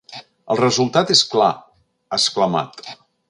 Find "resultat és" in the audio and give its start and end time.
0.59-1.21